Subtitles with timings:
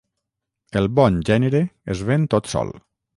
[0.81, 1.61] El bon gènere
[1.97, 2.73] es ven tot sol.